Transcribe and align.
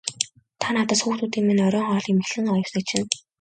Та 0.61 0.67
надаас 0.77 1.01
хүүхдүүдийн 1.03 1.45
минь 1.47 1.63
оройн 1.67 1.87
хоолыг 1.89 2.15
мэхлэн 2.17 2.49
аваад 2.49 2.61
явсныг 2.63 2.85
чинь. 2.89 3.07